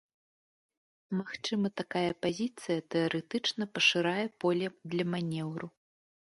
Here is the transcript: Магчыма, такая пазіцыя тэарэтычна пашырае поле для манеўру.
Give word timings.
Магчыма, 1.19 1.67
такая 1.81 2.11
пазіцыя 2.27 2.79
тэарэтычна 2.95 3.63
пашырае 3.77 4.27
поле 4.47 4.67
для 4.95 5.03
манеўру. 5.15 5.67